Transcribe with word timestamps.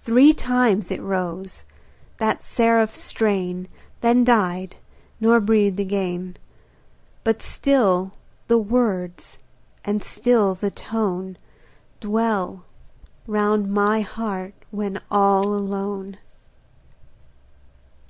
Three 0.00 0.32
times 0.32 0.90
it 0.90 1.02
rose, 1.02 1.66
that 2.16 2.40
seraph 2.40 2.94
strain, 2.94 3.68
Then 4.00 4.24
died, 4.24 4.76
nor 5.20 5.38
breathed 5.38 5.78
again; 5.78 6.38
But 7.24 7.42
still 7.42 8.12
the 8.48 8.56
words 8.56 9.36
and 9.84 10.02
still 10.02 10.54
the 10.54 10.70
tone 10.70 11.36
Dwell 12.00 12.64
round 13.26 13.70
my 13.70 14.00
heart 14.00 14.54
when 14.70 14.98
all 15.10 15.42
alone. 15.46 16.16